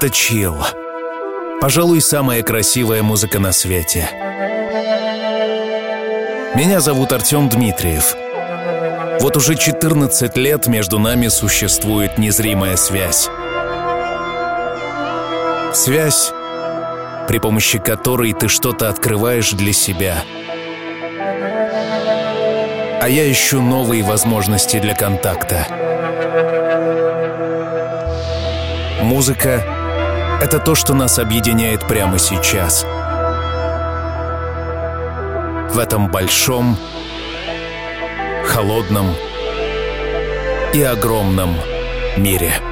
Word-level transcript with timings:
Это 0.00 0.10
чил. 0.10 0.64
Пожалуй, 1.60 2.00
самая 2.00 2.44
красивая 2.44 3.02
музыка 3.02 3.40
на 3.40 3.50
свете. 3.50 4.08
Меня 6.54 6.78
зовут 6.78 7.10
Артем 7.10 7.48
Дмитриев. 7.48 8.14
Вот 9.20 9.36
уже 9.36 9.56
14 9.56 10.36
лет 10.36 10.68
между 10.68 11.00
нами 11.00 11.26
существует 11.26 12.16
незримая 12.16 12.76
связь. 12.76 13.28
Связь, 15.74 16.30
при 17.26 17.38
помощи 17.40 17.80
которой 17.80 18.32
ты 18.34 18.46
что-то 18.46 18.88
открываешь 18.90 19.50
для 19.50 19.72
себя. 19.72 20.22
А 23.02 23.08
я 23.08 23.28
ищу 23.32 23.60
новые 23.60 24.04
возможности 24.04 24.78
для 24.78 24.94
контакта. 24.94 25.66
Музыка— 29.02 29.64
это 30.40 30.58
то, 30.60 30.74
что 30.74 30.94
нас 30.94 31.18
объединяет 31.18 31.86
прямо 31.86 32.18
сейчас. 32.18 32.84
В 35.74 35.78
этом 35.78 36.10
большом, 36.10 36.76
холодном 38.44 39.14
и 40.72 40.82
огромном 40.82 41.56
мире. 42.16 42.67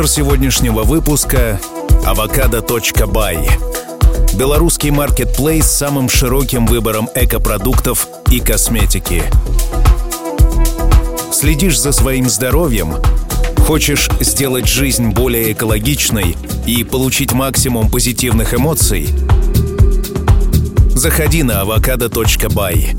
Спонсор 0.00 0.16
сегодняшнего 0.16 0.82
выпуска– 0.82 1.60
avocado.by. 2.06 3.50
Белорусский 4.34 4.88
маркетплейс 4.88 5.66
с 5.66 5.76
самым 5.76 6.08
широким 6.08 6.64
выбором 6.64 7.10
экопродуктов 7.14 8.08
и 8.30 8.40
косметики. 8.40 9.22
Следишь 11.30 11.78
за 11.78 11.92
своим 11.92 12.30
здоровьем? 12.30 12.94
Хочешь 13.66 14.08
сделать 14.20 14.66
жизнь 14.66 15.08
более 15.08 15.52
экологичной 15.52 16.34
и 16.66 16.82
получить 16.82 17.32
максимум 17.32 17.90
позитивных 17.90 18.54
эмоций? 18.54 19.10
Заходи 20.94 21.42
на 21.42 21.60
avocado.by. 21.60 22.96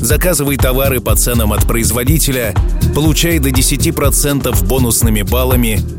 Заказывай 0.00 0.56
товары 0.56 1.00
по 1.00 1.16
ценам 1.16 1.52
от 1.52 1.66
производителя, 1.66 2.54
получай 2.94 3.40
до 3.40 3.48
10% 3.48 4.64
бонусными 4.68 5.22
баллами 5.22 5.97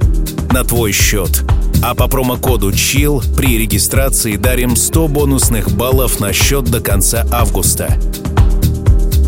на 0.53 0.63
твой 0.63 0.91
счет. 0.91 1.43
А 1.81 1.95
по 1.95 2.07
промокоду 2.07 2.71
CHILL 2.71 3.35
при 3.35 3.57
регистрации 3.57 4.35
дарим 4.35 4.75
100 4.75 5.07
бонусных 5.07 5.71
баллов 5.71 6.19
на 6.19 6.33
счет 6.33 6.65
до 6.65 6.81
конца 6.81 7.25
августа. 7.31 7.97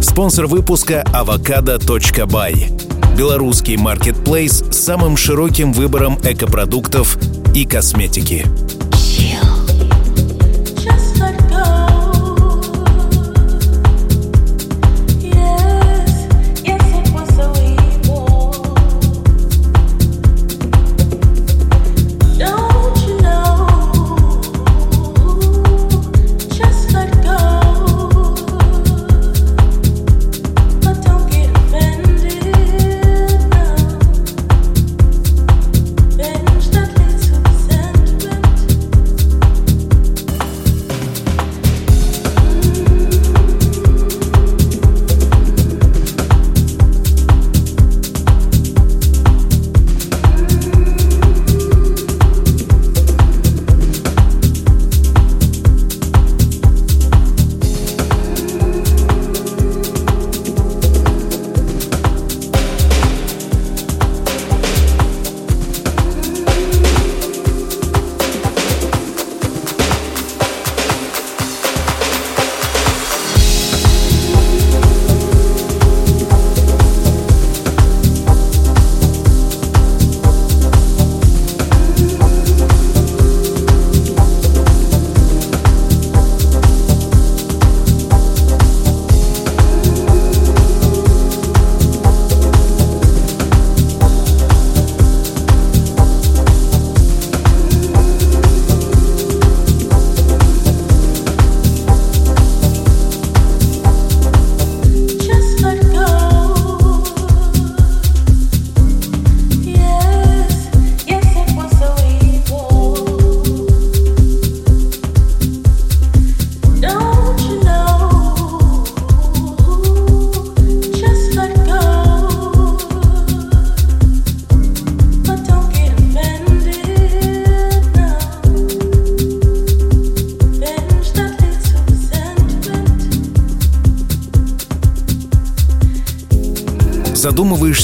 Спонсор 0.02 0.48
выпуска– 0.48 1.04
avocado.by. 1.14 3.18
Белорусский 3.18 3.78
маркетплейс 3.78 4.64
с 4.72 4.78
самым 4.78 5.16
широким 5.16 5.74
выбором 5.74 6.18
экопродуктов 6.24 7.18
и 7.54 7.66
косметики. 7.66 8.46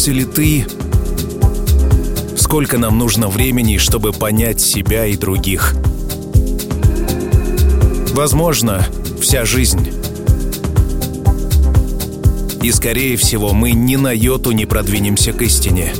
Задумываешься 0.08 0.12
ли 0.12 0.24
ты, 0.26 0.66
сколько 2.38 2.78
нам 2.78 2.98
нужно 2.98 3.28
времени, 3.28 3.78
чтобы 3.78 4.14
понять 4.14 4.62
себя 4.62 5.06
и 5.06 5.18
других? 5.18 5.76
Возможно, 8.14 8.88
вся 9.20 9.44
жизнь. 9.44 9.90
И, 12.62 12.72
скорее 12.72 13.18
всего, 13.18 13.54
мы 13.54 13.72
ни 13.72 13.98
на 13.98 14.14
йоту 14.14 14.52
не 14.52 14.66
продвинемся 14.66 15.34
к 15.34 15.42
истине. 15.42 15.94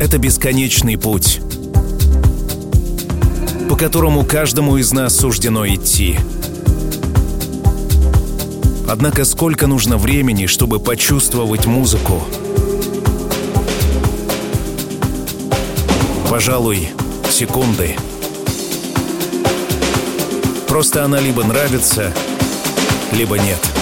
Это 0.00 0.16
бесконечный 0.16 0.96
путь, 0.96 1.40
по 3.68 3.76
которому 3.76 4.24
каждому 4.24 4.78
из 4.78 4.90
нас 4.92 5.16
суждено 5.16 5.66
идти— 5.66 6.18
Однако 8.88 9.24
сколько 9.24 9.66
нужно 9.66 9.96
времени, 9.96 10.46
чтобы 10.46 10.78
почувствовать 10.78 11.66
музыку? 11.66 12.22
Пожалуй, 16.28 16.88
секунды. 17.30 17.96
Просто 20.68 21.04
она 21.04 21.20
либо 21.20 21.44
нравится, 21.44 22.12
либо 23.12 23.38
нет. 23.38 23.81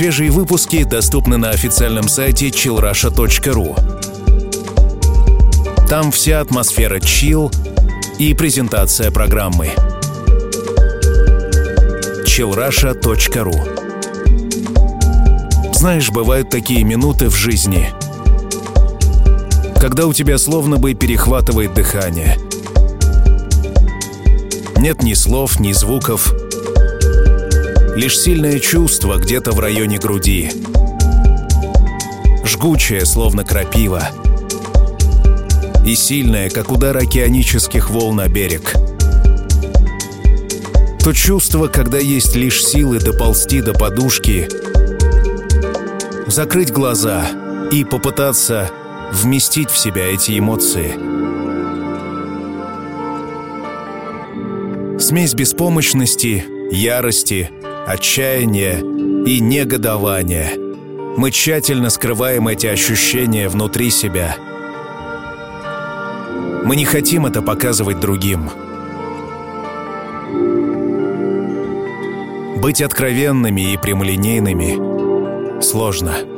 Свежие 0.00 0.30
выпуски 0.30 0.84
доступны 0.84 1.36
на 1.36 1.50
официальном 1.50 2.08
сайте 2.08 2.48
chillrusha.ru. 2.48 3.76
Там 5.86 6.10
вся 6.10 6.40
атмосфера 6.40 6.96
chill 6.96 7.54
и 8.18 8.32
презентация 8.32 9.10
программы. 9.10 9.72
chillrusha.ru 12.24 13.52
Знаешь, 15.74 16.08
бывают 16.08 16.48
такие 16.48 16.82
минуты 16.82 17.28
в 17.28 17.34
жизни, 17.34 17.90
когда 19.78 20.06
у 20.06 20.14
тебя 20.14 20.38
словно 20.38 20.78
бы 20.78 20.94
перехватывает 20.94 21.74
дыхание. 21.74 22.38
Нет 24.78 25.02
ни 25.02 25.12
слов, 25.12 25.60
ни 25.60 25.72
звуков— 25.72 26.32
лишь 27.96 28.18
сильное 28.18 28.58
чувство 28.58 29.16
где-то 29.16 29.52
в 29.52 29.60
районе 29.60 29.98
груди. 29.98 30.50
Жгучее, 32.44 33.04
словно 33.04 33.44
крапива. 33.44 34.08
И 35.84 35.94
сильное, 35.94 36.50
как 36.50 36.70
удар 36.70 36.96
океанических 36.96 37.90
волн 37.90 38.16
на 38.16 38.28
берег. 38.28 38.74
То 41.02 41.12
чувство, 41.12 41.68
когда 41.68 41.98
есть 41.98 42.36
лишь 42.36 42.64
силы 42.64 43.00
доползти 43.00 43.62
до 43.62 43.72
подушки, 43.72 44.48
закрыть 46.26 46.72
глаза 46.72 47.26
и 47.72 47.84
попытаться 47.84 48.70
вместить 49.12 49.70
в 49.70 49.78
себя 49.78 50.06
эти 50.06 50.38
эмоции. 50.38 50.92
Смесь 55.00 55.34
беспомощности, 55.34 56.44
ярости, 56.70 57.50
отчаяние 57.90 58.80
и 59.26 59.40
негодование. 59.40 60.52
Мы 61.16 61.30
тщательно 61.30 61.90
скрываем 61.90 62.46
эти 62.48 62.66
ощущения 62.66 63.48
внутри 63.48 63.90
себя. 63.90 64.36
Мы 66.64 66.76
не 66.76 66.84
хотим 66.84 67.26
это 67.26 67.42
показывать 67.42 67.98
другим. 67.98 68.50
Быть 72.60 72.80
откровенными 72.80 73.72
и 73.72 73.76
прямолинейными 73.76 75.60
сложно. 75.62 76.29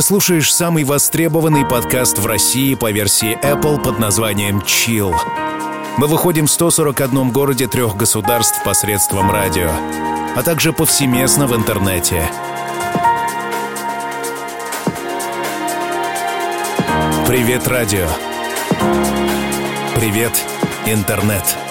Ты 0.00 0.06
слушаешь 0.06 0.54
самый 0.54 0.84
востребованный 0.84 1.66
подкаст 1.66 2.16
в 2.16 2.24
России 2.24 2.74
по 2.74 2.90
версии 2.90 3.38
Apple 3.44 3.82
под 3.82 3.98
названием 3.98 4.60
Chill. 4.60 5.14
Мы 5.98 6.06
выходим 6.06 6.46
в 6.46 6.50
141 6.50 7.30
городе 7.30 7.68
трех 7.68 7.98
государств 7.98 8.64
посредством 8.64 9.30
радио, 9.30 9.70
а 10.34 10.42
также 10.42 10.72
повсеместно 10.72 11.46
в 11.46 11.54
интернете. 11.54 12.26
Привет, 17.28 17.68
радио. 17.68 18.08
Привет, 19.96 20.32
интернет. 20.86 21.44
Chill. 21.44 21.69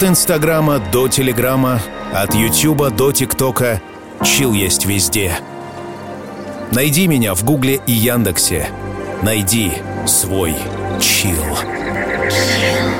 От 0.00 0.08
Инстаграма 0.08 0.78
до 0.78 1.08
Телеграма, 1.08 1.78
от 2.14 2.34
Ютуба 2.34 2.88
до 2.88 3.12
ТикТока 3.12 3.82
чил 4.24 4.54
есть 4.54 4.86
везде. 4.86 5.38
Найди 6.72 7.06
меня 7.06 7.34
в 7.34 7.44
Гугле 7.44 7.82
и 7.86 7.92
Яндексе. 7.92 8.70
Найди 9.20 9.72
свой 10.06 10.54
чил. 11.02 11.44
вообще 12.30 12.99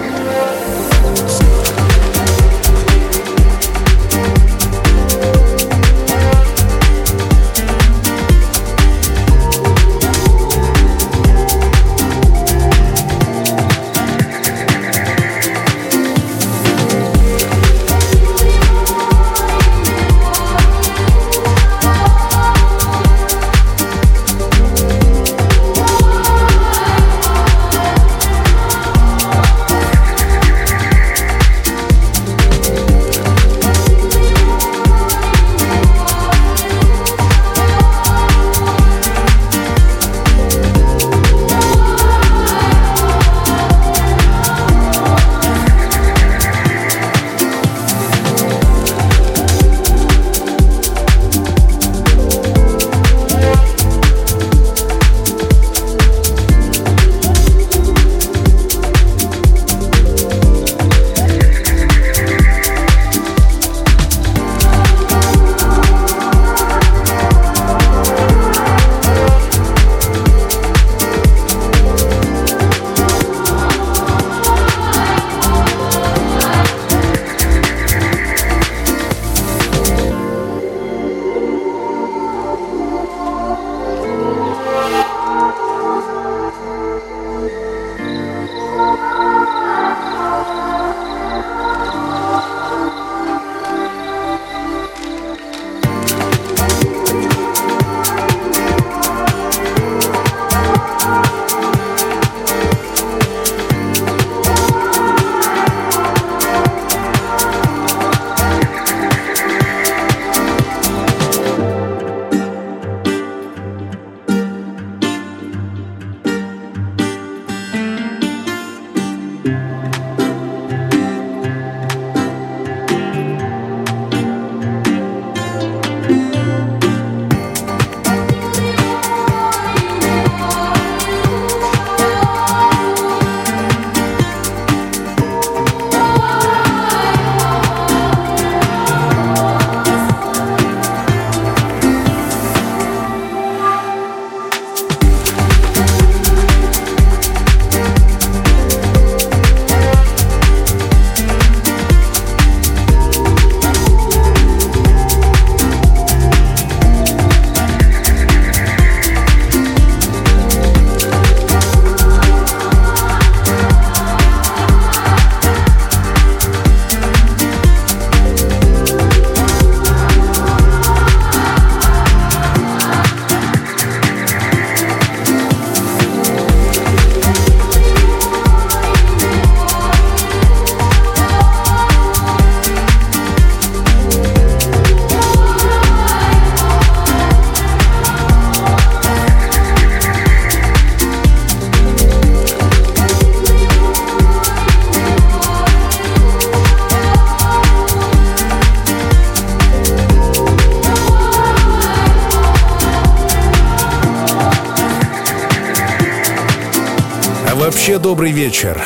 добрый 208.21 208.33
вечер. 208.33 208.85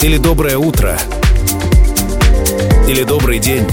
Или 0.00 0.16
доброе 0.16 0.56
утро. 0.56 0.98
Или 2.88 3.02
добрый 3.02 3.40
день. 3.40 3.68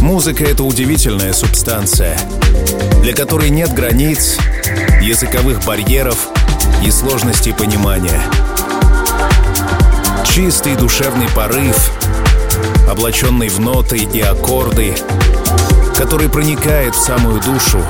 Музыка— 0.00 0.42
это 0.50 0.64
удивительная 0.64 1.32
субстанция, 1.32 2.18
для 3.02 3.14
которой 3.14 3.50
нет 3.50 3.72
границ, 3.72 4.38
языковых 5.00 5.64
барьеров 5.64 6.30
и 6.84 6.90
сложностей 6.90 7.54
понимания. 7.54 8.20
Чистый 10.24 10.74
душевный 10.74 11.28
порыв, 11.28 11.92
облаченный 12.90 13.50
в 13.50 13.60
ноты 13.60 13.98
и 13.98 14.20
аккорды, 14.20 14.96
который 15.96 16.28
проникает 16.28 16.96
в 16.96 17.00
самую 17.00 17.40
душу, 17.40 17.84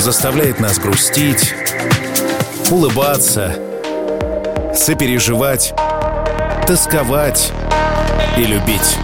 заставляет 0.00 0.60
нас 0.60 0.78
грустить, 0.78 1.54
улыбаться, 2.70 3.54
сопереживать, 4.74 5.74
тосковать 6.66 7.52
и 8.36 8.42
любить. 8.42 8.96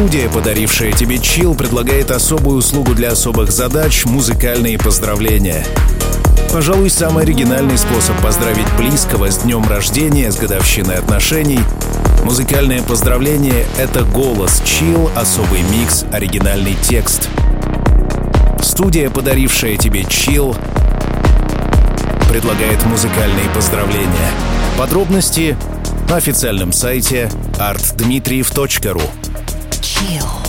Студия, 0.00 0.30
подарившая 0.30 0.92
тебе 0.92 1.18
чил, 1.18 1.54
предлагает 1.54 2.10
особую 2.10 2.56
услугу 2.56 2.94
для 2.94 3.10
особых 3.10 3.52
задач— 3.52 4.04
музыкальные 4.06 4.78
поздравления. 4.78 5.62
Пожалуй, 6.50 6.88
самый 6.88 7.24
оригинальный 7.24 7.76
способ 7.76 8.18
поздравить 8.22 8.66
близкого 8.78 9.30
с 9.30 9.36
днем 9.40 9.62
рождения, 9.68 10.32
с 10.32 10.36
годовщиной 10.36 10.94
отношений. 10.94 11.60
Музыкальное 12.24 12.80
поздравление— 12.82 13.66
это 13.78 14.04
голос, 14.04 14.62
чил, 14.64 15.10
особый 15.14 15.60
микс, 15.64 16.06
оригинальный 16.10 16.76
текст. 16.80 17.28
Студия, 18.62 19.10
подарившая 19.10 19.76
тебе 19.76 20.04
чил, 20.04 20.56
предлагает 22.30 22.82
музыкальные 22.86 23.50
поздравления. 23.54 24.30
Подробности 24.78 25.58
на 26.08 26.16
официальном 26.16 26.72
сайте 26.72 27.30
artdmitriev.ru. 27.58 29.02
Feel. 30.00 30.39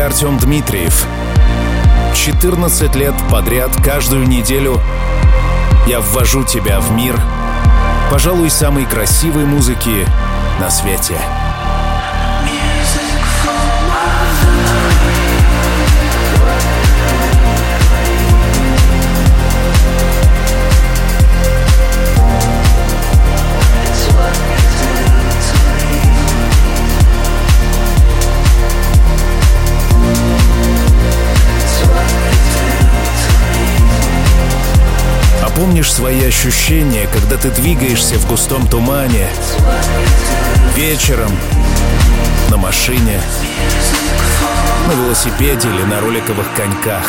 Я 0.00 0.06
Артем 0.06 0.38
Дмитриев. 0.38 1.06
14 2.14 2.96
лет 2.96 3.14
подряд, 3.30 3.70
каждую 3.84 4.26
неделю 4.26 4.80
я 5.86 6.00
ввожу 6.00 6.42
тебя 6.42 6.80
в 6.80 6.90
мир, 6.92 7.20
пожалуй, 8.10 8.48
самой 8.48 8.86
красивой 8.86 9.44
музыки 9.44 10.06
на 10.58 10.70
свете. 10.70 11.16
Помнишь 35.60 35.92
свои 35.92 36.24
ощущения, 36.24 37.06
когда 37.12 37.36
ты 37.36 37.50
двигаешься 37.50 38.14
в 38.14 38.26
густом 38.26 38.66
тумане, 38.66 39.28
вечером, 40.74 41.30
на 42.48 42.56
машине, 42.56 43.20
на 44.88 44.92
велосипеде 44.92 45.68
или 45.68 45.82
на 45.82 46.00
роликовых 46.00 46.46
коньках. 46.56 47.04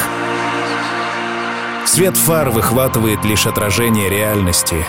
Свет 1.86 2.18
фар 2.18 2.50
выхватывает 2.50 3.24
лишь 3.24 3.48
отражение 3.48 4.10
реальности. 4.10 4.86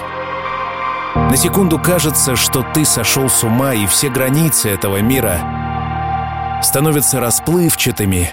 На 1.14 1.36
секунду 1.36 1.78
кажется, 1.78 2.34
что 2.34 2.66
ты 2.74 2.84
сошел 2.84 3.28
с 3.28 3.44
ума, 3.44 3.74
и 3.74 3.86
все 3.86 4.08
границы 4.08 4.70
этого 4.70 5.00
мира 5.02 6.60
становятся 6.64 7.20
расплывчатыми 7.20 8.28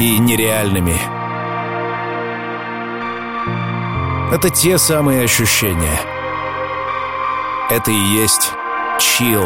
и 0.00 0.18
нереальными. 0.18 1.15
Это 4.32 4.50
те 4.50 4.76
самые 4.76 5.22
ощущения. 5.22 6.00
Это 7.70 7.92
и 7.92 7.94
есть 7.94 8.50
чил. 8.98 9.44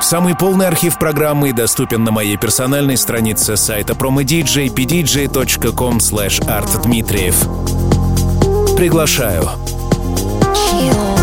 Самый 0.00 0.34
полный 0.34 0.66
архив 0.66 0.98
программы 0.98 1.52
доступен 1.52 2.02
на 2.02 2.10
моей 2.10 2.38
персональной 2.38 2.96
странице 2.96 3.56
сайта 3.56 3.92
promodj 3.92 4.68
pdj.com 4.68 5.98
artdmitriev. 5.98 7.34
Приглашаю. 8.76 9.44
Chill. 10.54 11.13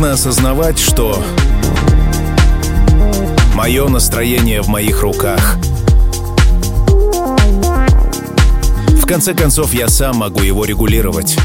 Приятно 0.00 0.14
осознавать, 0.14 0.78
что 0.78 1.22
мое 3.54 3.86
настроение 3.88 4.62
в 4.62 4.68
моих 4.68 5.02
руках. 5.02 5.58
В 8.88 9.04
конце 9.04 9.34
концов, 9.34 9.74
я 9.74 9.88
сам 9.88 10.16
могу 10.16 10.40
его 10.40 10.64
регулировать. 10.64 11.36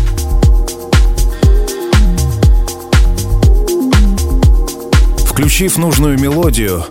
Включив 5.28 5.78
нужную 5.78 6.18
мелодию, 6.18 6.86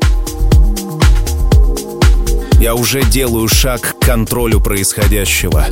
я 2.60 2.74
уже 2.74 3.02
делаю 3.04 3.48
шаг 3.48 3.96
к 3.98 4.04
контролю 4.04 4.60
происходящего. 4.60 5.64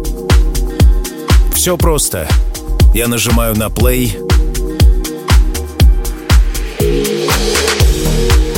Все 1.54 1.76
просто. 1.76 2.26
Я 2.94 3.08
нажимаю 3.08 3.58
на 3.58 3.66
play, 3.66 4.16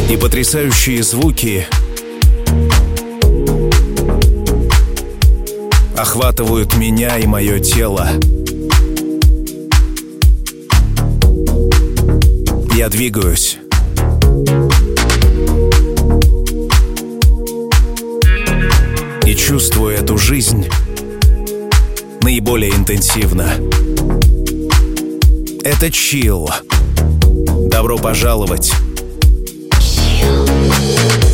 и 0.09 0.17
потрясающие 0.17 1.03
звуки 1.03 1.67
охватывают 5.97 6.77
меня 6.77 7.19
и 7.19 7.27
мое 7.27 7.59
тело. 7.59 8.09
Я 12.75 12.89
двигаюсь. 12.89 13.59
И 19.27 19.35
чувствую 19.35 19.97
эту 19.97 20.19
жизнь 20.19 20.67
наиболее 22.21 22.73
интенсивно. 22.73 23.55
Это 25.63 25.91
чил. 25.91 26.51
Добро 27.71 27.97
пожаловать 27.97 28.73
Thank 30.85 31.25
you. 31.25 31.34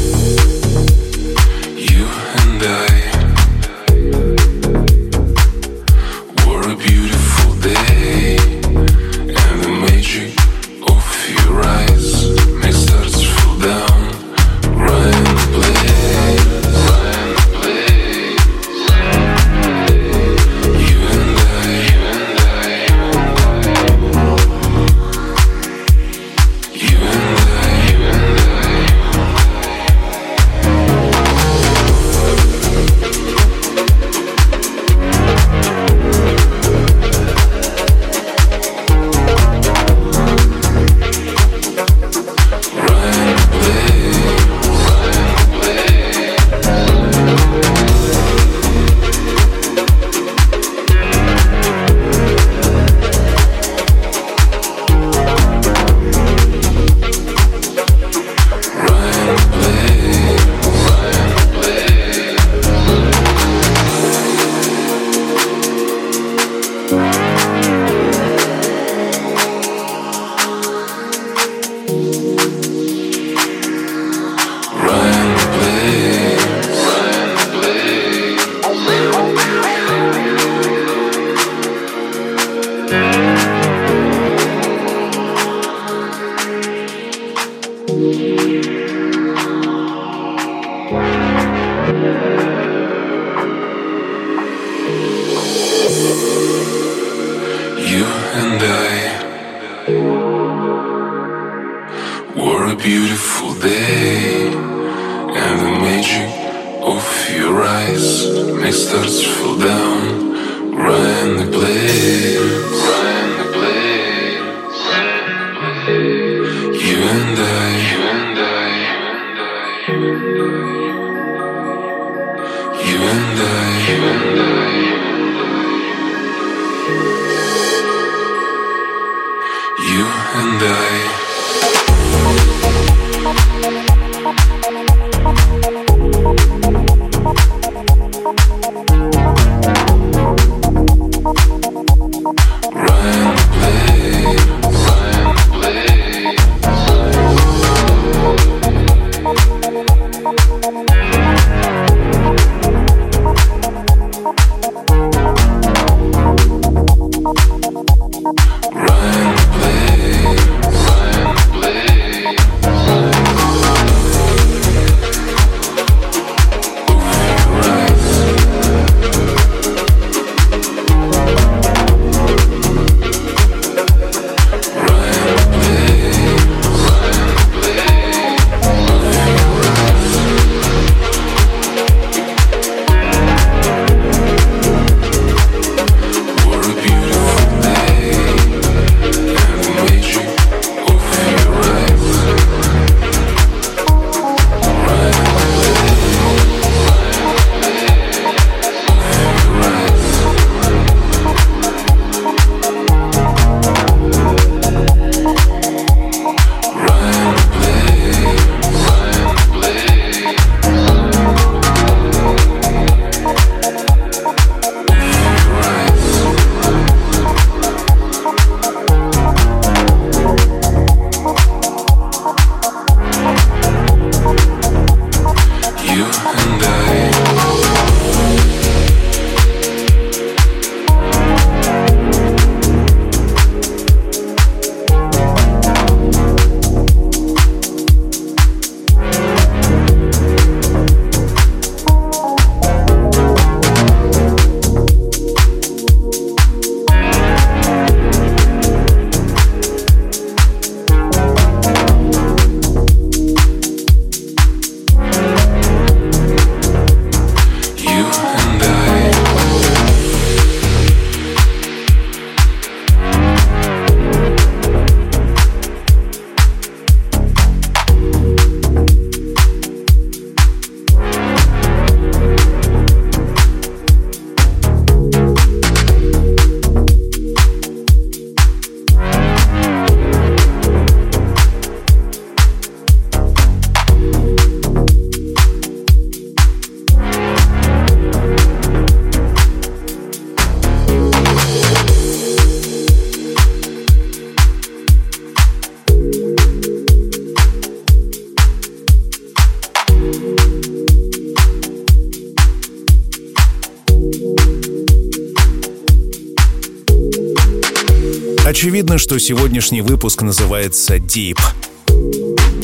Что 309.01 309.19
сегодняшний 309.19 309.81
выпуск 309.81 310.21
называется 310.21 310.97
Deep. 310.97 311.39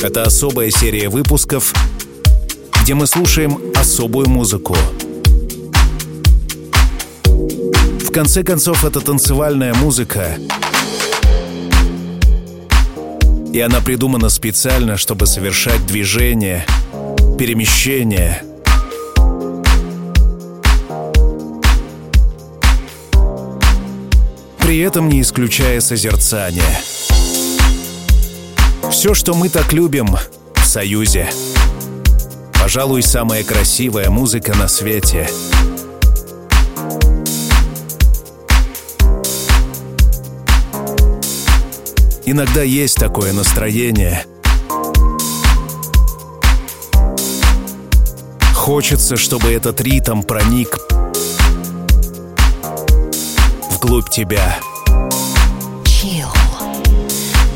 Это 0.03 0.21
особая 0.21 0.69
серия 0.69 1.09
выпусков, 1.09 1.73
где 2.83 2.93
мы 2.93 3.07
слушаем 3.07 3.59
особую 3.73 4.29
музыку. 4.29 4.77
В 7.25 8.11
конце 8.11 8.43
концов, 8.43 8.85
это 8.85 9.01
танцевальная 9.01 9.73
музыка, 9.73 10.37
и 13.51 13.59
она 13.59 13.81
придумана 13.81 14.29
специально, 14.29 14.95
чтобы 14.95 15.25
совершать 15.25 15.87
движения, 15.87 16.67
перемещения. 17.39 18.46
При 24.67 24.79
этом 24.79 25.07
не 25.07 25.21
исключая 25.21 25.79
созерцание. 25.79 26.61
Все, 28.91 29.13
что 29.13 29.33
мы 29.33 29.47
так 29.47 29.71
любим, 29.71 30.17
в 30.55 30.65
Союзе. 30.65 31.29
Пожалуй, 32.61 33.01
самая 33.01 33.45
красивая 33.45 34.09
музыка 34.09 34.53
на 34.57 34.67
свете— 34.67 35.29
Иногда 42.25 42.61
есть 42.61 42.97
такое 42.97 43.31
настроение. 43.31 44.25
Хочется, 48.53 49.15
чтобы 49.15 49.53
этот 49.53 49.79
ритм 49.79 50.23
проник 50.23 50.77
вглубь 53.87 54.09
тебя. 54.09 54.59
Chill. 55.85 56.29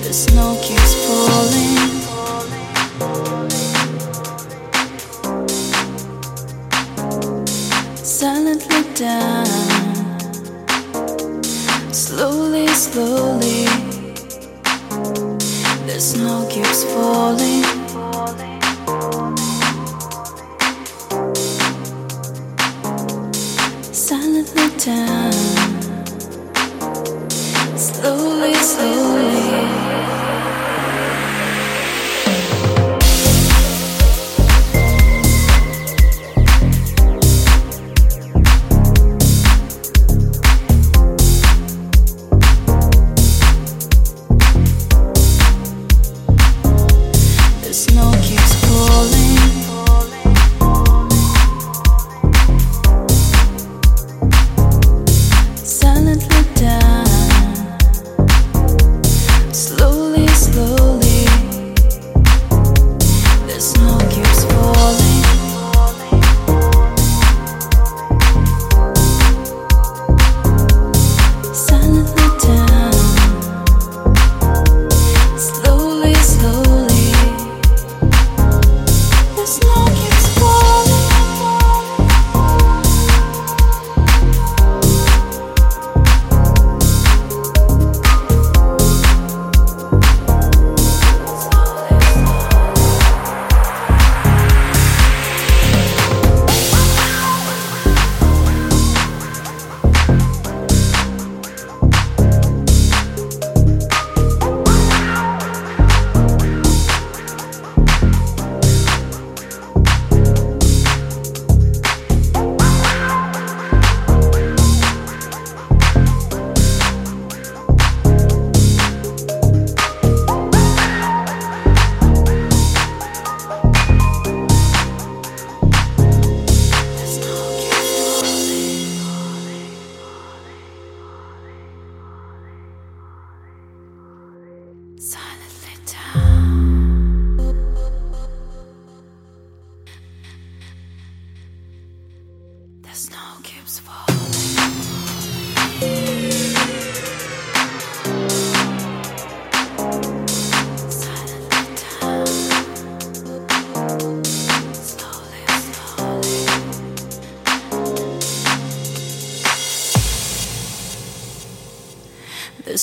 The 0.03 0.13
snow 0.13 0.55
keeps 0.63 0.93
falling. 1.05 1.77
Silently 7.95 8.83
down. 8.95 9.45
Slowly, 11.91 12.67
slowly. 12.67 13.30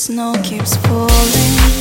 Snow 0.09 0.33
keeps 0.43 0.75
falling 0.77 1.78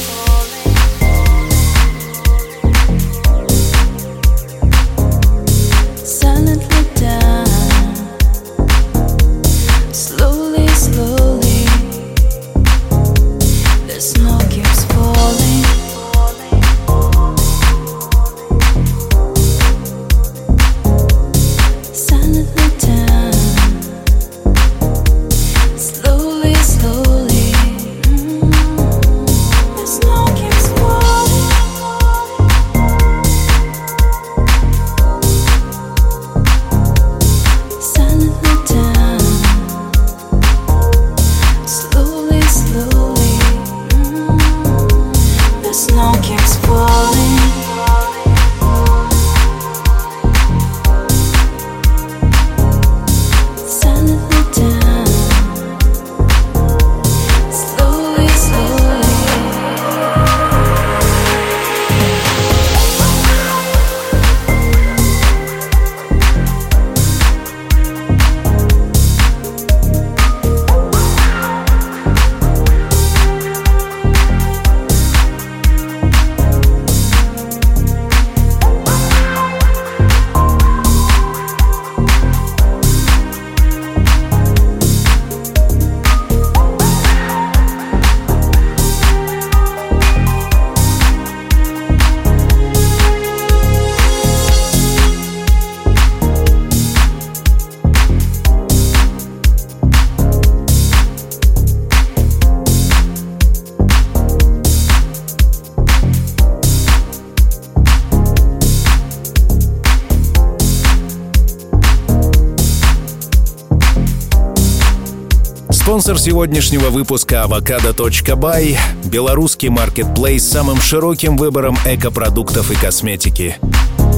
Спонсор 116.07 116.23
сегодняшнего 116.23 116.89
выпуска 116.89 117.45
avocado.by– 117.45 118.77
белорусский 119.11 119.67
маркетплейс 119.67 120.41
с 120.41 120.51
самым 120.51 120.79
широким 120.79 121.35
выбором 121.35 121.77
экопродуктов 121.83 122.71
и 122.71 122.75
косметики. 122.75 123.57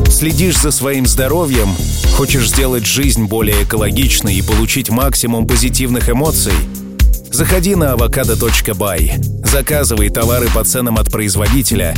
Следишь 0.07 0.59
за 0.59 0.69
своим 0.69 1.07
здоровьем? 1.07 1.69
Хочешь 2.15 2.49
сделать 2.49 2.85
жизнь 2.85 3.25
более 3.25 3.63
экологичной 3.63 4.35
и 4.35 4.43
получить 4.43 4.91
максимум 4.91 5.47
позитивных 5.47 6.11
эмоций? 6.11 6.53
Заходи 7.31 7.73
на 7.73 7.95
avocado.by, 7.95 9.47
заказывай 9.47 10.09
товары 10.09 10.47
по 10.53 10.63
ценам 10.63 10.99
от 10.99 11.09
производителя, 11.09 11.95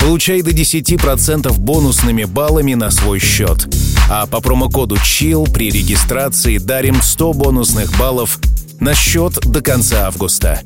получай 0.00 0.40
до 0.40 0.52
10% 0.52 1.52
бонусными 1.58 2.24
баллами 2.24 2.72
на 2.72 2.90
свой 2.90 3.18
счет. 3.18 3.68
А 4.08 4.24
по 4.24 4.40
промокоду 4.40 4.94
CHILL 4.94 5.52
при 5.52 5.70
регистрации 5.70 6.56
дарим 6.56 7.02
100 7.02 7.34
бонусных 7.34 7.94
баллов– 7.98 8.38
на 8.80 8.94
счет 8.94 9.34
до 9.44 9.60
конца 9.60 10.06
августа. 10.06 10.60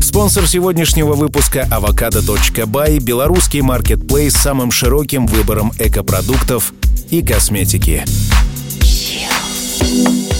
Спонсор 0.00 0.46
сегодняшнего 0.46 1.14
выпуска 1.14 1.66
avocado.by– 1.70 2.98
белорусский 3.00 3.60
маркетплейс 3.60 4.34
с 4.34 4.42
самым 4.42 4.70
широким 4.70 5.26
выбором 5.26 5.72
экопродуктов 5.78 6.72
и 7.10 7.22
косметики. 7.22 8.04
Yeah. 8.80 10.31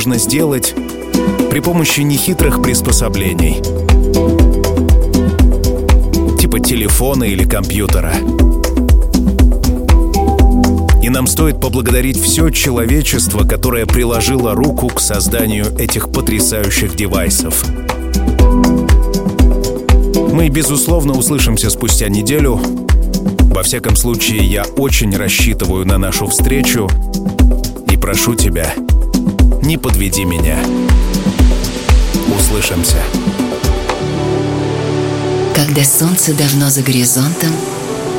Можно 0.00 0.16
сделать 0.16 0.74
при 1.50 1.60
помощи 1.60 2.00
нехитрых 2.00 2.62
приспособлений— 2.62 3.56
типа 6.38 6.58
телефона 6.58 7.24
или 7.24 7.44
компьютера. 7.44 8.14
И 11.02 11.10
нам 11.10 11.26
стоит 11.26 11.60
поблагодарить 11.60 12.18
все 12.18 12.48
человечество, 12.48 13.44
которое 13.44 13.84
приложило 13.84 14.54
руку 14.54 14.88
к 14.88 15.00
созданию 15.00 15.66
этих 15.78 16.10
потрясающих 16.10 16.96
девайсов. 16.96 17.62
Мы, 20.32 20.48
безусловно, 20.48 21.12
услышимся 21.12 21.68
спустя 21.68 22.08
неделю. 22.08 22.58
Во 23.50 23.62
всяком 23.62 23.96
случае, 23.96 24.46
я 24.46 24.64
очень 24.78 25.14
рассчитываю 25.14 25.84
на 25.84 25.98
нашу 25.98 26.26
встречу 26.26 26.88
и 27.92 27.98
прошу 27.98 28.34
тебя, 28.34 28.72
не 29.70 29.78
подведи 29.78 30.24
меня. 30.24 30.58
Услышимся 32.36 32.96
когда 35.54 35.84
солнце 35.84 36.32
давно 36.32 36.70
за 36.70 36.82
горизонтом, 36.82 37.54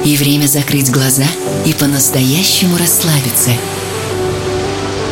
и 0.06 0.16
время 0.16 0.46
закрыть 0.46 0.90
глаза 0.92 1.26
и 1.66 1.74
по-настоящему 1.74 2.78
расслабиться. 2.78 3.52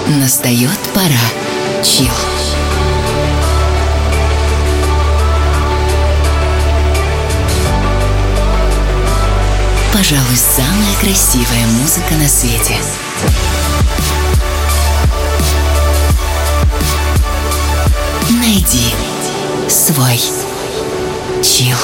Настает 0.07 0.79
пора. 0.93 1.83
Чил. 1.83 2.07
пожалуй, 9.91 10.37
самая 10.37 10.95
красивая 11.01 11.67
музыка 11.81 12.13
на 12.13 12.27
свете. 12.29 12.77
Найди 18.49 18.95
свой 19.67 20.19
чил. 21.43 21.77